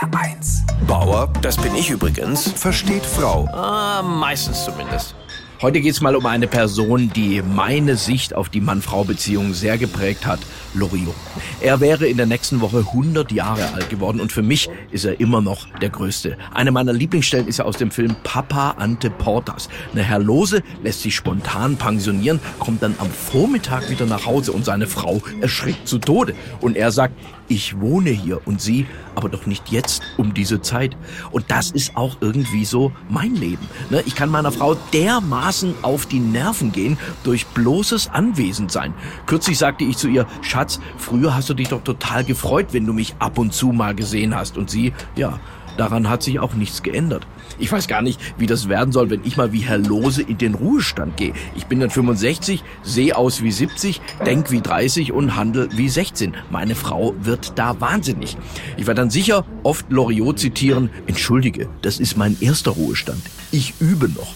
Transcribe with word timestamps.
HR1. 0.00 0.62
Bauer, 0.86 1.30
das 1.42 1.56
bin 1.58 1.74
ich 1.74 1.90
übrigens. 1.90 2.50
Versteht 2.52 3.04
Frau. 3.04 3.46
Ah, 3.52 4.00
meistens 4.02 4.64
zumindest. 4.64 5.14
Heute 5.62 5.82
geht 5.82 5.92
es 5.92 6.00
mal 6.00 6.16
um 6.16 6.24
eine 6.24 6.46
Person, 6.48 7.10
die 7.14 7.42
meine 7.42 7.96
Sicht 7.96 8.34
auf 8.34 8.48
die 8.48 8.62
Mann-Frau-Beziehung 8.62 9.52
sehr 9.52 9.76
geprägt 9.76 10.24
hat, 10.24 10.40
Loriot. 10.72 11.14
Er 11.60 11.80
wäre 11.80 12.06
in 12.06 12.16
der 12.16 12.24
nächsten 12.24 12.62
Woche 12.62 12.78
100 12.78 13.30
Jahre 13.30 13.70
alt 13.74 13.90
geworden 13.90 14.22
und 14.22 14.32
für 14.32 14.40
mich 14.40 14.70
ist 14.90 15.04
er 15.04 15.20
immer 15.20 15.42
noch 15.42 15.66
der 15.82 15.90
Größte. 15.90 16.38
Eine 16.54 16.70
meiner 16.70 16.94
Lieblingsstellen 16.94 17.46
ist 17.46 17.58
ja 17.58 17.66
aus 17.66 17.76
dem 17.76 17.90
Film 17.90 18.16
Papa 18.24 18.76
Ante 18.78 19.10
Portas. 19.10 19.68
Eine 19.92 20.02
Herr 20.02 20.20
Lose 20.20 20.62
lässt 20.82 21.02
sich 21.02 21.14
spontan 21.14 21.76
pensionieren, 21.76 22.40
kommt 22.58 22.82
dann 22.82 22.94
am 22.96 23.10
Vormittag 23.10 23.90
wieder 23.90 24.06
nach 24.06 24.24
Hause 24.24 24.52
und 24.52 24.64
seine 24.64 24.86
Frau 24.86 25.20
erschrickt 25.42 25.86
zu 25.86 25.98
Tode. 25.98 26.34
Und 26.62 26.74
er 26.74 26.90
sagt, 26.90 27.12
ich 27.48 27.80
wohne 27.80 28.10
hier 28.10 28.40
und 28.46 28.62
sie, 28.62 28.86
aber 29.16 29.28
doch 29.28 29.44
nicht 29.44 29.72
jetzt 29.72 30.02
um 30.16 30.32
diese 30.32 30.62
Zeit. 30.62 30.96
Und 31.32 31.50
das 31.50 31.72
ist 31.72 31.96
auch 31.96 32.16
irgendwie 32.20 32.64
so 32.64 32.92
mein 33.08 33.34
Leben. 33.34 33.68
Ne? 33.90 34.02
Ich 34.06 34.14
kann 34.14 34.30
meiner 34.30 34.52
Frau 34.52 34.76
dermaßen 34.92 35.49
auf 35.82 36.06
die 36.06 36.20
Nerven 36.20 36.72
gehen 36.72 36.98
durch 37.24 37.46
bloßes 37.46 38.08
Anwesendsein. 38.08 38.94
Kürzlich 39.26 39.58
sagte 39.58 39.84
ich 39.84 39.96
zu 39.96 40.08
ihr, 40.08 40.26
Schatz, 40.42 40.80
früher 40.96 41.34
hast 41.34 41.50
du 41.50 41.54
dich 41.54 41.68
doch 41.68 41.82
total 41.82 42.24
gefreut, 42.24 42.68
wenn 42.72 42.86
du 42.86 42.92
mich 42.92 43.14
ab 43.18 43.38
und 43.38 43.52
zu 43.52 43.68
mal 43.68 43.94
gesehen 43.94 44.34
hast. 44.34 44.56
Und 44.56 44.70
sie, 44.70 44.92
ja, 45.16 45.40
Daran 45.76 46.10
hat 46.10 46.22
sich 46.22 46.38
auch 46.38 46.52
nichts 46.52 46.82
geändert. 46.82 47.26
Ich 47.58 47.72
weiß 47.72 47.88
gar 47.88 48.02
nicht, 48.02 48.20
wie 48.38 48.46
das 48.46 48.68
werden 48.68 48.92
soll, 48.92 49.08
wenn 49.08 49.24
ich 49.24 49.36
mal 49.36 49.52
wie 49.52 49.60
Herr 49.60 49.78
Lose 49.78 50.20
in 50.20 50.36
den 50.36 50.54
Ruhestand 50.54 51.16
gehe. 51.16 51.32
Ich 51.56 51.66
bin 51.66 51.80
dann 51.80 51.88
65, 51.88 52.62
sehe 52.82 53.16
aus 53.16 53.42
wie 53.42 53.50
70, 53.50 54.00
denk 54.26 54.50
wie 54.50 54.60
30 54.60 55.12
und 55.12 55.36
handel 55.36 55.68
wie 55.72 55.88
16. 55.88 56.36
Meine 56.50 56.74
Frau 56.74 57.14
wird 57.20 57.58
da 57.58 57.80
wahnsinnig. 57.80 58.36
Ich 58.76 58.86
werde 58.86 59.00
dann 59.00 59.10
sicher 59.10 59.46
oft 59.62 59.90
Loriot 59.90 60.38
zitieren, 60.38 60.90
entschuldige, 61.06 61.68
das 61.82 61.98
ist 61.98 62.16
mein 62.16 62.36
erster 62.40 62.72
Ruhestand. 62.72 63.22
Ich 63.50 63.74
übe 63.80 64.08
noch. 64.08 64.34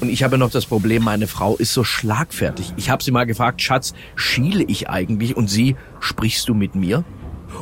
Und 0.00 0.08
ich 0.08 0.22
habe 0.22 0.38
noch 0.38 0.50
das 0.50 0.64
Problem, 0.64 1.04
meine 1.04 1.26
Frau 1.26 1.56
ist 1.56 1.74
so 1.74 1.84
schlagfertig. 1.84 2.72
Ich 2.76 2.88
habe 2.88 3.02
sie 3.02 3.10
mal 3.10 3.26
gefragt, 3.26 3.60
Schatz, 3.60 3.92
schiele 4.16 4.64
ich 4.64 4.88
eigentlich? 4.88 5.36
Und 5.36 5.48
sie, 5.48 5.76
sprichst 6.00 6.48
du 6.48 6.54
mit 6.54 6.74
mir? 6.74 7.04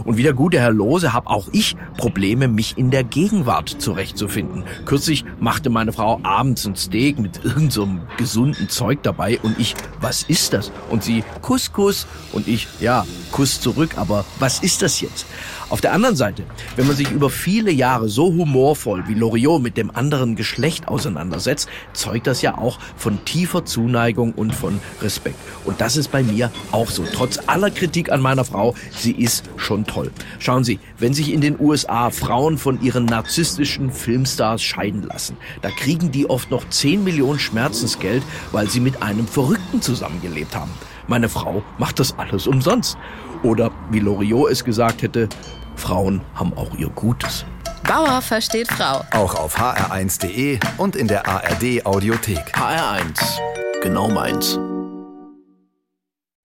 Und 0.05 0.17
wie 0.17 0.23
der 0.23 0.33
gute 0.33 0.59
Herr 0.61 0.73
Lose 0.73 1.13
habe 1.13 1.29
auch 1.29 1.49
ich 1.53 1.77
Probleme, 1.97 2.49
mich 2.49 2.79
in 2.79 2.91
der 2.91 3.05
Gegenwart 3.05 3.69
zurechtzufinden. 3.69 4.65
Kürzlich 4.85 5.25
machte 5.41 5.71
meine 5.71 5.93
Frau 5.93 6.21
abends 6.23 6.67
ein 6.67 6.77
Steak 6.77 7.19
mit 7.19 7.45
irgendeinem 7.45 7.71
so 7.71 7.89
gesunden 8.17 8.69
Zeug 8.69 9.03
dabei 9.03 9.39
und 9.43 9.59
ich, 9.59 9.75
was 10.01 10.23
ist 10.23 10.53
das? 10.53 10.73
Und 10.91 11.03
sie, 11.03 11.25
Kuss, 11.43 11.73
Kuss. 11.73 12.07
Und 12.33 12.49
ich, 12.49 12.69
ja, 12.81 13.07
Kuss 13.33 13.61
zurück, 13.61 13.97
aber 13.97 14.25
was 14.39 14.61
ist 14.61 14.83
das 14.83 15.01
jetzt? 15.01 15.27
Auf 15.71 15.83
der 15.83 15.93
anderen 15.93 16.17
Seite, 16.17 16.45
wenn 16.77 16.87
man 16.87 16.97
sich 16.97 17.11
über 17.11 17.29
viele 17.29 17.71
Jahre 17.71 18.09
so 18.09 18.27
humorvoll 18.29 19.05
wie 19.07 19.13
Loriot 19.13 19.63
mit 19.63 19.77
dem 19.77 19.95
anderen 19.95 20.35
Geschlecht 20.35 20.89
auseinandersetzt, 20.89 21.69
zeugt 21.93 22.27
das 22.27 22.41
ja 22.41 22.57
auch 22.57 22.79
von 22.97 23.23
tiefer 23.27 23.67
Zuneigung 23.67 24.33
und 24.33 24.55
von 24.55 24.81
Respekt. 25.03 25.37
Und 25.67 25.83
das 25.83 25.99
ist 25.99 26.11
bei 26.11 26.23
mir 26.23 26.51
auch 26.73 26.89
so. 26.89 27.05
Trotz 27.13 27.39
aller 27.47 27.71
Kritik 27.71 28.11
an 28.11 28.23
meiner 28.23 28.47
Frau, 28.47 28.75
sie 28.97 29.13
ist 29.13 29.45
schon 29.79 29.87
toll. 29.87 30.11
Schauen 30.39 30.65
Sie, 30.65 30.79
wenn 30.99 31.15
sich 31.15 31.33
in 31.33 31.41
den 31.41 31.59
USA 31.61 32.11
Frauen 32.11 32.59
von 32.59 32.81
ihren 32.83 33.05
narzisstischen 33.05 33.91
Filmstars 33.91 34.63
scheiden 34.63 35.03
lassen, 35.03 35.37
da 35.63 35.71
kriegen 35.71 36.11
die 36.11 36.29
oft 36.29 36.51
noch 36.51 36.69
10 36.69 37.05
Millionen 37.05 37.39
Schmerzensgeld, 37.39 38.23
weil 38.53 38.69
sie 38.69 38.81
mit 38.81 39.03
einem 39.03 39.27
Verrückten 39.27 39.81
zusammengelebt 39.83 40.55
haben. 40.55 40.71
Meine 41.07 41.29
Frau 41.29 41.63
macht 41.79 42.01
das 42.01 42.19
alles 42.19 42.47
umsonst. 42.47 42.99
Oder 43.43 43.71
wie 43.91 44.01
Loriot 44.01 44.51
es 44.51 44.65
gesagt 44.65 45.03
hätte, 45.03 45.29
Frauen 45.77 46.21
haben 46.35 46.53
auch 46.55 46.77
ihr 46.77 46.89
Gutes. 46.89 47.45
Bauer 47.85 48.21
versteht 48.21 48.69
Frau. 48.69 49.05
Auch 49.13 49.35
auf 49.37 49.57
hr1.de 49.57 50.59
und 50.77 50.97
in 50.97 51.07
der 51.07 51.27
ARD 51.27 51.87
Audiothek. 51.87 52.53
HR1, 52.55 53.39
genau 53.81 54.09
meins. 54.09 54.59